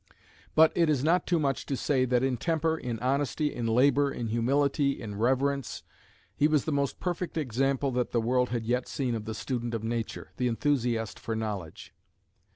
[0.55, 4.11] But it is not too much to say that in temper, in honesty, in labour,
[4.11, 5.83] in humility, in reverence,
[6.35, 9.75] he was the most perfect example that the world had yet seen of the student
[9.75, 11.93] of nature, the enthusiast for knowledge.